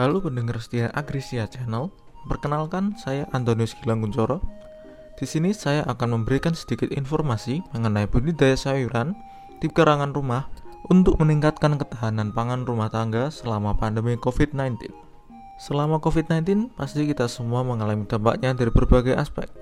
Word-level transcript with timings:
Halo 0.00 0.24
pendengar 0.24 0.56
setia 0.64 0.88
Agrisia 0.96 1.44
Channel. 1.44 1.92
Perkenalkan, 2.24 2.96
saya 2.96 3.28
Antonius 3.36 3.76
Gilang 3.76 4.00
Kuncoro. 4.00 4.40
Di 5.20 5.28
sini 5.28 5.52
saya 5.52 5.84
akan 5.84 6.16
memberikan 6.16 6.56
sedikit 6.56 6.88
informasi 6.88 7.60
mengenai 7.76 8.08
budidaya 8.08 8.56
sayuran 8.56 9.12
di 9.60 9.68
pekarangan 9.68 10.16
rumah 10.16 10.48
untuk 10.88 11.20
meningkatkan 11.20 11.76
ketahanan 11.76 12.32
pangan 12.32 12.64
rumah 12.64 12.88
tangga 12.88 13.28
selama 13.28 13.76
pandemi 13.76 14.16
COVID-19. 14.16 14.88
Selama 15.60 16.00
COVID-19, 16.00 16.72
pasti 16.80 17.04
kita 17.04 17.28
semua 17.28 17.60
mengalami 17.60 18.08
dampaknya 18.08 18.56
dari 18.56 18.72
berbagai 18.72 19.12
aspek. 19.12 19.52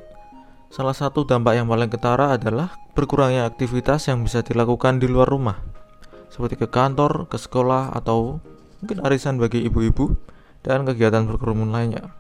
Salah 0.71 0.95
satu 0.95 1.27
dampak 1.27 1.59
yang 1.59 1.67
paling 1.67 1.91
ketara 1.91 2.39
adalah 2.39 2.79
berkurangnya 2.95 3.43
aktivitas 3.43 4.07
yang 4.07 4.23
bisa 4.23 4.47
dilakukan 4.47 5.03
di 5.03 5.11
luar 5.11 5.27
rumah, 5.27 5.59
seperti 6.31 6.63
ke 6.63 6.71
kantor, 6.71 7.27
ke 7.27 7.35
sekolah, 7.35 7.91
atau 7.91 8.39
mungkin 8.81 9.03
arisan 9.03 9.39
bagi 9.39 9.65
ibu-ibu, 9.67 10.15
dan 10.67 10.85
kegiatan 10.85 11.25
berkerumun 11.27 11.71
lainnya. 11.71 12.11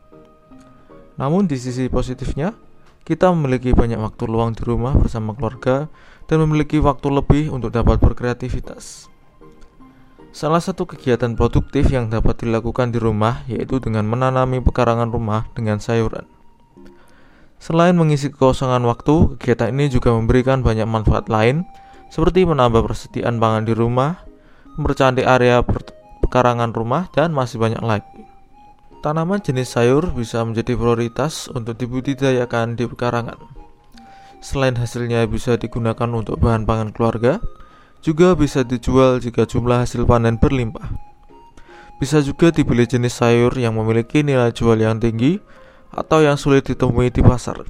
Namun 1.18 1.50
di 1.50 1.58
sisi 1.58 1.90
positifnya, 1.90 2.54
kita 3.02 3.32
memiliki 3.34 3.74
banyak 3.74 3.98
waktu 3.98 4.24
luang 4.28 4.54
di 4.54 4.62
rumah 4.62 4.94
bersama 4.94 5.34
keluarga 5.34 5.90
dan 6.28 6.44
memiliki 6.44 6.78
waktu 6.78 7.08
lebih 7.08 7.50
untuk 7.50 7.74
dapat 7.74 7.98
berkreativitas. 7.98 9.08
Salah 10.28 10.60
satu 10.60 10.84
kegiatan 10.84 11.34
produktif 11.34 11.88
yang 11.88 12.12
dapat 12.12 12.44
dilakukan 12.44 12.92
di 12.92 13.00
rumah 13.00 13.42
yaitu 13.48 13.80
dengan 13.80 14.04
menanami 14.04 14.60
pekarangan 14.60 15.08
rumah 15.08 15.48
dengan 15.56 15.80
sayuran. 15.80 16.28
Selain 17.58 17.96
mengisi 17.96 18.30
kekosongan 18.30 18.86
waktu, 18.86 19.34
kegiatan 19.40 19.74
ini 19.74 19.90
juga 19.90 20.14
memberikan 20.14 20.62
banyak 20.62 20.86
manfaat 20.86 21.26
lain 21.26 21.66
seperti 22.06 22.46
menambah 22.46 22.86
persediaan 22.86 23.42
pangan 23.42 23.66
di 23.66 23.74
rumah, 23.74 24.22
mempercantik 24.78 25.26
area 25.26 25.58
pekarangan 26.28 26.76
rumah, 26.76 27.08
dan 27.16 27.32
masih 27.32 27.56
banyak 27.56 27.80
lagi. 27.80 28.28
Tanaman 29.00 29.40
jenis 29.40 29.72
sayur 29.72 30.12
bisa 30.12 30.44
menjadi 30.44 30.76
prioritas 30.76 31.48
untuk 31.48 31.80
dibudidayakan 31.80 32.76
di 32.76 32.84
pekarangan. 32.84 33.38
Selain 34.38 34.76
hasilnya 34.76 35.26
bisa 35.26 35.58
digunakan 35.58 36.10
untuk 36.12 36.38
bahan 36.38 36.68
pangan 36.68 36.92
keluarga, 36.94 37.42
juga 38.04 38.38
bisa 38.38 38.62
dijual 38.62 39.18
jika 39.18 39.46
jumlah 39.46 39.82
hasil 39.82 40.06
panen 40.06 40.38
berlimpah. 40.38 40.86
Bisa 41.98 42.22
juga 42.22 42.54
dibeli 42.54 42.86
jenis 42.86 43.18
sayur 43.18 43.50
yang 43.58 43.74
memiliki 43.74 44.22
nilai 44.22 44.54
jual 44.54 44.78
yang 44.78 45.02
tinggi 45.02 45.42
atau 45.90 46.22
yang 46.22 46.38
sulit 46.38 46.62
ditemui 46.62 47.10
di 47.10 47.22
pasar. 47.26 47.66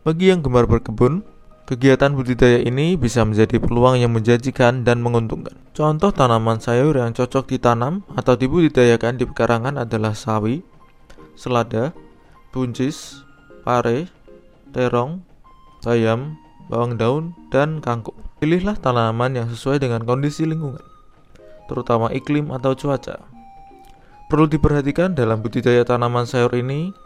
Bagi 0.00 0.32
yang 0.32 0.40
gemar 0.40 0.64
berkebun, 0.64 1.20
Kegiatan 1.68 2.16
budidaya 2.16 2.64
ini 2.64 2.96
bisa 2.96 3.28
menjadi 3.28 3.60
peluang 3.60 4.00
yang 4.00 4.16
menjanjikan 4.16 4.88
dan 4.88 5.04
menguntungkan. 5.04 5.52
Contoh 5.76 6.08
tanaman 6.16 6.64
sayur 6.64 6.96
yang 6.96 7.12
cocok 7.12 7.44
ditanam 7.44 8.00
atau 8.16 8.40
dibudidayakan 8.40 9.20
di 9.20 9.28
pekarangan 9.28 9.76
adalah 9.84 10.16
sawi, 10.16 10.64
selada, 11.36 11.92
buncis, 12.56 13.20
pare, 13.68 14.08
terong, 14.72 15.20
bayam, 15.84 16.40
bawang 16.72 16.96
daun, 16.96 17.36
dan 17.52 17.84
kangkung. 17.84 18.16
Pilihlah 18.40 18.80
tanaman 18.80 19.36
yang 19.36 19.52
sesuai 19.52 19.84
dengan 19.84 20.08
kondisi 20.08 20.48
lingkungan, 20.48 20.80
terutama 21.68 22.08
iklim 22.16 22.48
atau 22.48 22.72
cuaca. 22.72 23.28
Perlu 24.32 24.48
diperhatikan 24.48 25.12
dalam 25.12 25.44
budidaya 25.44 25.84
tanaman 25.84 26.24
sayur 26.24 26.56
ini 26.56 26.96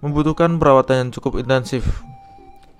membutuhkan 0.00 0.56
perawatan 0.56 0.96
yang 1.04 1.10
cukup 1.12 1.36
intensif 1.36 1.84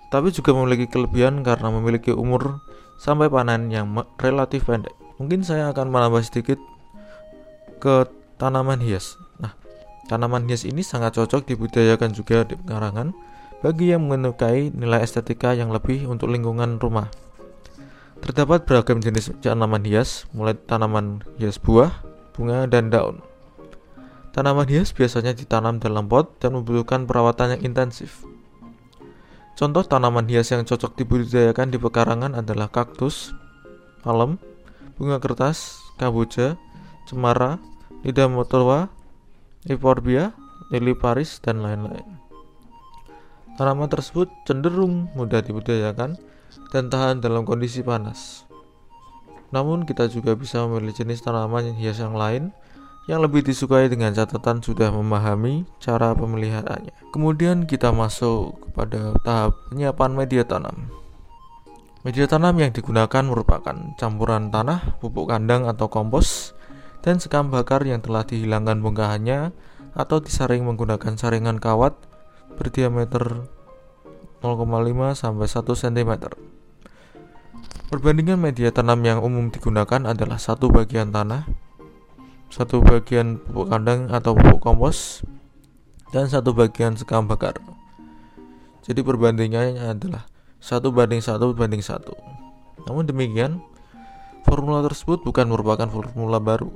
tapi 0.09 0.31
juga 0.31 0.55
memiliki 0.55 0.87
kelebihan 0.87 1.43
karena 1.43 1.69
memiliki 1.73 2.15
umur 2.15 2.63
sampai 2.97 3.29
panen 3.29 3.69
yang 3.69 3.91
relatif 4.21 4.67
pendek. 4.67 4.95
Mungkin 5.17 5.43
saya 5.43 5.73
akan 5.73 5.89
menambah 5.89 6.23
sedikit 6.25 6.61
ke 7.81 8.09
tanaman 8.37 8.81
hias. 8.81 9.17
Nah, 9.41 9.57
tanaman 10.09 10.45
hias 10.49 10.69
ini 10.69 10.85
sangat 10.85 11.17
cocok 11.17 11.49
dibudidayakan 11.49 12.13
juga 12.13 12.45
di 12.45 12.57
pekarangan 12.57 13.17
bagi 13.65 13.93
yang 13.93 14.05
menyukai 14.05 14.73
nilai 14.73 15.01
estetika 15.01 15.57
yang 15.57 15.73
lebih 15.73 16.05
untuk 16.09 16.29
lingkungan 16.29 16.77
rumah. 16.77 17.09
Terdapat 18.21 18.65
beragam 18.65 19.01
jenis 19.01 19.33
tanaman 19.45 19.85
hias, 19.85 20.25
mulai 20.33 20.57
tanaman 20.57 21.25
hias 21.37 21.61
buah, 21.61 21.93
bunga, 22.37 22.65
dan 22.69 22.89
daun. 22.89 23.21
Tanaman 24.37 24.69
hias 24.69 24.93
biasanya 24.93 25.33
ditanam 25.33 25.81
dalam 25.81 26.09
pot 26.13 26.37
dan 26.41 26.53
membutuhkan 26.57 27.09
perawatan 27.09 27.57
yang 27.57 27.73
intensif. 27.73 28.21
Contoh 29.57 29.81
tanaman 29.89 30.29
hias 30.29 30.53
yang 30.53 30.69
cocok 30.69 31.01
dibudidayakan 31.01 31.73
di 31.73 31.81
pekarangan 31.81 32.37
adalah 32.37 32.69
kaktus, 32.69 33.33
palem, 34.05 34.37
bunga 35.01 35.17
kertas, 35.17 35.81
kamboja, 35.97 36.61
cemara, 37.09 37.57
lidah 38.05 38.29
motowa, 38.29 38.93
euphorbia, 39.65 40.37
lili 40.69 40.93
paris, 40.93 41.41
dan 41.41 41.65
lain-lain. 41.65 42.05
Tanaman 43.57 43.89
tersebut 43.89 44.29
cenderung 44.45 45.09
mudah 45.17 45.41
dibudidayakan 45.41 46.21
dan 46.69 46.93
tahan 46.93 47.25
dalam 47.25 47.49
kondisi 47.49 47.81
panas. 47.81 48.45
Namun 49.57 49.89
kita 49.89 50.13
juga 50.13 50.37
bisa 50.37 50.69
memilih 50.69 50.93
jenis 50.93 51.25
tanaman 51.25 51.73
hias 51.81 51.97
yang 51.97 52.13
lain 52.13 52.53
yang 53.07 53.23
lebih 53.23 53.47
disukai 53.47 53.87
dengan 53.87 54.11
catatan 54.11 54.59
sudah 54.59 54.91
memahami 54.91 55.63
cara 55.79 56.11
pemeliharaannya. 56.19 57.15
Kemudian 57.15 57.63
kita 57.65 57.95
masuk 57.95 58.59
kepada 58.67 59.15
tahap 59.23 59.55
penyiapan 59.71 60.11
media 60.19 60.43
tanam. 60.43 60.91
Media 62.03 62.27
tanam 62.27 62.55
yang 62.59 62.75
digunakan 62.75 63.23
merupakan 63.23 63.75
campuran 63.99 64.51
tanah, 64.51 64.99
pupuk 64.99 65.31
kandang 65.31 65.67
atau 65.67 65.87
kompos, 65.87 66.55
dan 67.03 67.23
sekam 67.23 67.51
bakar 67.51 67.83
yang 67.87 68.03
telah 68.03 68.27
dihilangkan 68.27 68.83
bongkahannya 68.83 69.55
atau 69.95 70.19
disaring 70.19 70.67
menggunakan 70.67 71.15
saringan 71.15 71.63
kawat 71.63 71.95
berdiameter 72.59 73.47
0,5 74.43 75.15
sampai 75.15 75.47
1 75.47 75.83
cm. 75.83 76.13
Perbandingan 77.87 78.39
media 78.43 78.75
tanam 78.75 78.99
yang 79.07 79.23
umum 79.23 79.51
digunakan 79.55 80.11
adalah 80.11 80.43
satu 80.43 80.71
bagian 80.75 81.15
tanah 81.15 81.66
satu 82.57 82.81
bagian 82.81 83.37
pupuk 83.37 83.69
kandang 83.69 84.09
atau 84.09 84.33
pupuk 84.33 84.65
kompos 84.65 85.21
dan 86.09 86.25
satu 86.25 86.57
bagian 86.57 86.97
sekam 86.97 87.29
bakar. 87.29 87.61
Jadi 88.81 89.05
perbandingannya 89.05 89.93
adalah 89.93 90.25
satu 90.57 90.89
banding 90.89 91.21
satu 91.21 91.53
banding 91.53 91.85
satu. 91.85 92.17
Namun 92.89 93.05
demikian, 93.05 93.61
formula 94.49 94.81
tersebut 94.89 95.21
bukan 95.21 95.53
merupakan 95.53 95.85
formula 95.85 96.41
baru. 96.41 96.73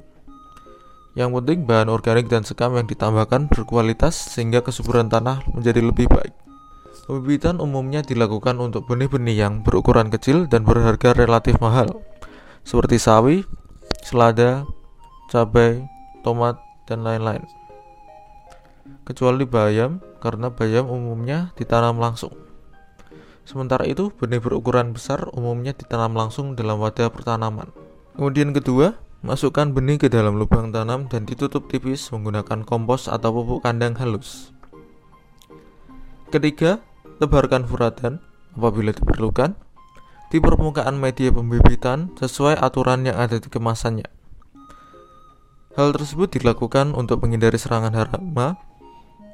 Yang 1.16 1.40
penting 1.40 1.64
bahan 1.64 1.88
organik 1.88 2.28
dan 2.28 2.44
sekam 2.44 2.76
yang 2.76 2.84
ditambahkan 2.84 3.48
berkualitas 3.48 4.36
sehingga 4.36 4.60
kesuburan 4.60 5.08
tanah 5.08 5.40
menjadi 5.48 5.80
lebih 5.80 6.12
baik. 6.12 6.36
Pembibitan 7.08 7.56
umumnya 7.56 8.04
dilakukan 8.04 8.60
untuk 8.60 8.84
benih-benih 8.84 9.48
yang 9.48 9.64
berukuran 9.64 10.12
kecil 10.12 10.44
dan 10.44 10.62
berharga 10.62 11.16
relatif 11.16 11.56
mahal, 11.58 12.04
seperti 12.62 13.00
sawi, 13.00 13.42
selada, 14.04 14.68
cabai, 15.30 15.86
tomat, 16.26 16.58
dan 16.90 17.06
lain-lain. 17.06 17.46
Kecuali 19.06 19.46
bayam, 19.46 20.02
karena 20.18 20.50
bayam 20.50 20.90
umumnya 20.90 21.54
ditanam 21.54 22.02
langsung. 22.02 22.34
Sementara 23.46 23.86
itu, 23.86 24.10
benih 24.10 24.42
berukuran 24.42 24.90
besar 24.90 25.30
umumnya 25.30 25.70
ditanam 25.70 26.18
langsung 26.18 26.58
dalam 26.58 26.82
wadah 26.82 27.08
pertanaman. 27.14 27.70
Kemudian 28.18 28.50
kedua, 28.50 28.98
masukkan 29.22 29.70
benih 29.70 30.02
ke 30.02 30.10
dalam 30.10 30.34
lubang 30.34 30.74
tanam 30.74 31.06
dan 31.06 31.24
ditutup 31.24 31.70
tipis 31.70 32.10
menggunakan 32.10 32.66
kompos 32.66 33.06
atau 33.06 33.30
pupuk 33.30 33.62
kandang 33.62 33.94
halus. 34.02 34.50
Ketiga, 36.34 36.82
tebarkan 37.22 37.66
furatan 37.66 38.22
apabila 38.54 38.90
diperlukan 38.90 39.54
di 40.30 40.38
permukaan 40.38 40.94
media 40.98 41.34
pembibitan 41.34 42.14
sesuai 42.18 42.58
aturan 42.58 43.02
yang 43.02 43.18
ada 43.18 43.42
di 43.42 43.50
kemasannya. 43.50 44.19
Hal 45.78 45.94
tersebut 45.94 46.34
dilakukan 46.34 46.98
untuk 46.98 47.22
menghindari 47.22 47.54
serangan 47.54 47.94
hama 47.94 48.58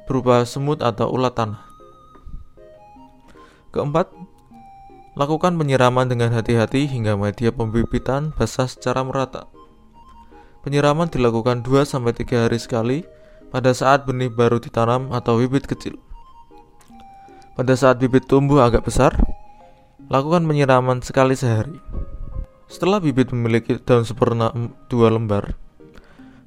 berupa 0.05 0.45
semut 0.45 0.85
atau 0.85 1.09
ulat 1.09 1.33
tanah. 1.33 1.65
Keempat, 3.73 4.13
lakukan 5.17 5.57
penyiraman 5.57 6.05
dengan 6.05 6.29
hati-hati 6.37 6.85
hingga 6.85 7.17
media 7.17 7.49
pembibitan 7.49 8.37
basah 8.37 8.69
secara 8.69 9.01
merata. 9.01 9.49
Penyiraman 10.61 11.09
dilakukan 11.09 11.65
2-3 11.65 12.45
hari 12.45 12.59
sekali 12.61 12.97
pada 13.49 13.73
saat 13.73 14.05
benih 14.05 14.29
baru 14.29 14.61
ditanam 14.61 15.09
atau 15.09 15.41
bibit 15.41 15.65
kecil. 15.65 15.97
Pada 17.57 17.73
saat 17.73 17.97
bibit 17.97 18.29
tumbuh 18.29 18.61
agak 18.61 18.85
besar, 18.85 19.17
lakukan 20.05 20.45
penyiraman 20.45 21.01
sekali 21.01 21.33
sehari. 21.33 21.81
Setelah 22.69 23.01
bibit 23.01 23.33
memiliki 23.33 23.81
daun 23.81 24.05
seperna 24.05 24.53
2 24.53 24.93
lembar, 25.09 25.57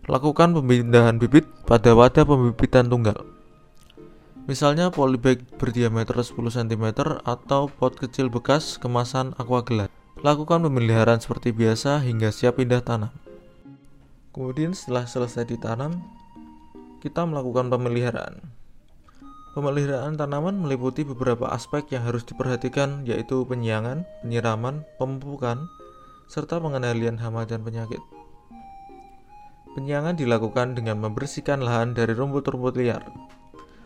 Lakukan 0.09 0.57
pemindahan 0.57 1.21
bibit 1.21 1.45
pada 1.69 1.93
wadah 1.93 2.25
pembibitan 2.25 2.89
tunggal. 2.89 3.21
Misalnya 4.49 4.89
polybag 4.89 5.45
berdiameter 5.61 6.17
10 6.17 6.33
cm 6.57 6.85
atau 7.29 7.69
pot 7.69 7.93
kecil 7.93 8.33
bekas 8.33 8.81
kemasan 8.81 9.37
aqua 9.37 9.61
gelas. 9.61 9.93
Lakukan 10.25 10.65
pemeliharaan 10.65 11.21
seperti 11.21 11.53
biasa 11.53 12.01
hingga 12.01 12.33
siap 12.33 12.57
pindah 12.57 12.81
tanam. 12.81 13.13
Kemudian 14.33 14.73
setelah 14.73 15.05
selesai 15.05 15.45
ditanam, 15.45 16.01
kita 17.05 17.25
melakukan 17.29 17.69
pemeliharaan. 17.69 18.41
Pemeliharaan 19.53 20.15
tanaman 20.15 20.63
meliputi 20.63 21.03
beberapa 21.03 21.51
aspek 21.51 21.91
yang 21.93 22.07
harus 22.07 22.23
diperhatikan 22.23 23.03
yaitu 23.03 23.43
penyiangan, 23.45 24.09
penyiraman, 24.23 24.87
pemupukan, 24.97 25.69
serta 26.31 26.63
pengendalian 26.63 27.19
hama 27.19 27.43
dan 27.45 27.67
penyakit. 27.67 27.99
Penyiangan 29.71 30.19
dilakukan 30.19 30.75
dengan 30.75 30.99
membersihkan 30.99 31.63
lahan 31.63 31.95
dari 31.95 32.11
rumput-rumput 32.11 32.75
liar, 32.75 33.07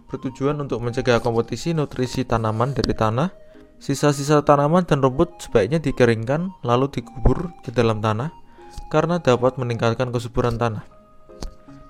bertujuan 0.08 0.56
untuk 0.56 0.80
mencegah 0.80 1.20
kompetisi 1.20 1.76
nutrisi 1.76 2.24
tanaman 2.24 2.72
dari 2.72 2.96
tanah. 2.96 3.28
Sisa-sisa 3.76 4.40
tanaman 4.40 4.88
dan 4.88 5.04
rumput 5.04 5.44
sebaiknya 5.44 5.76
dikeringkan 5.82 6.64
lalu 6.64 6.88
dikubur 6.88 7.52
ke 7.60 7.68
dalam 7.68 8.00
tanah 8.00 8.32
karena 8.88 9.20
dapat 9.20 9.60
meningkatkan 9.60 10.08
kesuburan 10.08 10.56
tanah. 10.56 10.88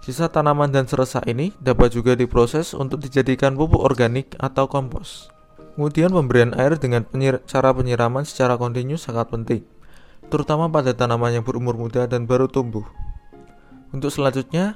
Sisa 0.03 0.27
tanaman 0.27 0.75
dan 0.75 0.91
serasa 0.91 1.23
ini 1.25 1.55
dapat 1.63 1.95
juga 1.95 2.19
diproses 2.19 2.75
untuk 2.75 2.99
dijadikan 2.99 3.55
pupuk 3.55 3.79
organik 3.79 4.35
atau 4.43 4.67
kompos. 4.67 5.31
Kemudian 5.79 6.11
pemberian 6.11 6.51
air 6.59 6.75
dengan 6.77 7.07
penyir 7.07 7.41
cara 7.47 7.71
penyiraman 7.71 8.27
secara 8.27 8.59
kontinu 8.59 8.99
sangat 8.99 9.31
penting, 9.31 9.63
terutama 10.35 10.67
pada 10.67 10.93
tanaman 10.93 11.41
yang 11.41 11.45
berumur 11.47 11.79
muda 11.79 12.11
dan 12.11 12.27
baru 12.27 12.51
tumbuh. 12.51 12.83
Untuk 13.95 14.11
selanjutnya, 14.11 14.75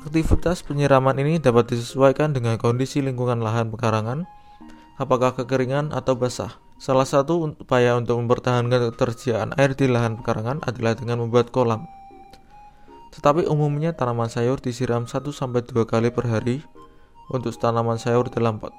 aktivitas 0.00 0.64
penyiraman 0.64 1.20
ini 1.20 1.36
dapat 1.36 1.76
disesuaikan 1.76 2.32
dengan 2.32 2.56
kondisi 2.56 3.04
lingkungan 3.04 3.44
lahan 3.44 3.68
pekarangan, 3.68 4.24
apakah 4.96 5.36
kekeringan 5.36 5.92
atau 5.92 6.16
basah. 6.16 6.56
Salah 6.80 7.04
satu 7.04 7.44
upaya 7.60 7.92
untuk 8.00 8.16
mempertahankan 8.24 8.88
ketersediaan 8.88 9.52
air 9.60 9.76
di 9.76 9.84
lahan 9.84 10.16
pekarangan 10.16 10.64
adalah 10.64 10.96
dengan 10.96 11.20
membuat 11.20 11.52
kolam. 11.52 11.84
Tetapi 13.12 13.46
umumnya 13.46 13.92
tanaman 13.92 14.32
sayur 14.32 14.58
disiram 14.58 15.06
1-2 15.06 15.44
kali 15.84 16.08
per 16.08 16.26
hari 16.26 16.64
untuk 17.28 17.52
tanaman 17.60 18.00
sayur 18.00 18.32
dalam 18.32 18.58
pot. 18.58 18.72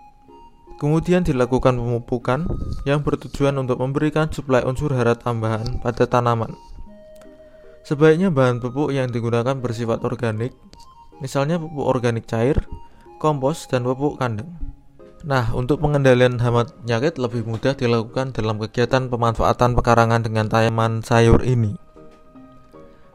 Kemudian 0.76 1.24
dilakukan 1.24 1.80
pemupukan 1.80 2.44
yang 2.84 3.00
bertujuan 3.00 3.56
untuk 3.56 3.80
memberikan 3.80 4.28
suplai 4.28 4.66
unsur 4.68 4.92
hara 4.92 5.16
tambahan 5.16 5.80
pada 5.80 6.04
tanaman. 6.04 6.52
Sebaiknya 7.86 8.34
bahan 8.34 8.58
pupuk 8.58 8.90
yang 8.90 9.14
digunakan 9.14 9.54
bersifat 9.62 10.02
organik, 10.02 10.58
misalnya 11.22 11.62
pupuk 11.62 11.86
organik 11.86 12.26
cair, 12.26 12.58
kompos, 13.22 13.70
dan 13.70 13.86
pupuk 13.86 14.18
kandang. 14.18 14.50
Nah, 15.22 15.54
untuk 15.54 15.86
pengendalian 15.86 16.42
hama 16.42 16.66
penyakit 16.66 17.22
lebih 17.22 17.46
mudah 17.46 17.78
dilakukan 17.78 18.34
dalam 18.34 18.58
kegiatan 18.58 19.06
pemanfaatan 19.06 19.78
pekarangan 19.78 20.26
dengan 20.26 20.50
tanaman 20.50 21.06
sayur 21.06 21.46
ini. 21.46 21.78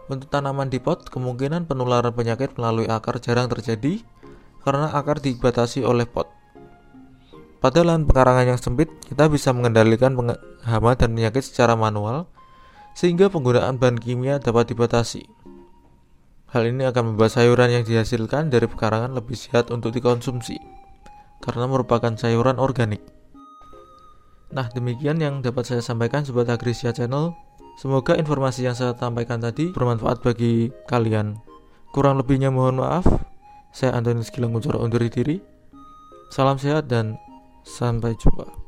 Untuk 0.06 0.30
tanaman 0.30 0.70
di 0.70 0.78
pot, 0.78 1.06
kemungkinan 1.06 1.66
penularan 1.66 2.14
penyakit 2.14 2.54
melalui 2.54 2.86
akar 2.86 3.18
jarang 3.18 3.50
terjadi 3.50 4.02
karena 4.62 4.94
akar 4.94 5.18
dibatasi 5.18 5.82
oleh 5.82 6.06
pot. 6.06 6.30
Pada 7.58 7.82
lahan 7.82 8.06
pekarangan 8.06 8.54
yang 8.54 8.60
sempit, 8.62 8.90
kita 9.02 9.26
bisa 9.26 9.50
mengendalikan 9.50 10.14
hama 10.62 10.94
dan 10.94 11.10
penyakit 11.14 11.42
secara 11.42 11.74
manual, 11.74 12.30
sehingga 12.94 13.32
penggunaan 13.32 13.76
bahan 13.80 13.98
kimia 13.98 14.38
dapat 14.38 14.74
dibatasi. 14.74 15.24
Hal 16.50 16.66
ini 16.66 16.82
akan 16.82 17.14
membuat 17.14 17.30
sayuran 17.30 17.70
yang 17.70 17.84
dihasilkan 17.86 18.50
dari 18.50 18.66
pekarangan 18.66 19.14
lebih 19.14 19.38
sehat 19.38 19.70
untuk 19.70 19.94
dikonsumsi, 19.94 20.58
karena 21.38 21.70
merupakan 21.70 22.10
sayuran 22.18 22.58
organik. 22.58 23.00
Nah, 24.50 24.66
demikian 24.66 25.22
yang 25.22 25.46
dapat 25.46 25.62
saya 25.62 25.78
sampaikan 25.78 26.26
Sobat 26.26 26.50
Agrisia 26.50 26.90
Channel. 26.90 27.30
Semoga 27.78 28.18
informasi 28.18 28.66
yang 28.66 28.74
saya 28.74 28.98
sampaikan 28.98 29.38
tadi 29.38 29.70
bermanfaat 29.70 30.26
bagi 30.26 30.74
kalian. 30.90 31.38
Kurang 31.94 32.18
lebihnya 32.18 32.50
mohon 32.50 32.82
maaf. 32.82 33.06
Saya 33.70 33.94
Antonius 33.94 34.34
Gilang 34.34 34.50
Uncoro 34.50 34.82
undur 34.82 35.06
diri. 35.06 35.38
Salam 36.34 36.58
sehat 36.58 36.90
dan 36.90 37.14
sampai 37.62 38.18
jumpa. 38.18 38.59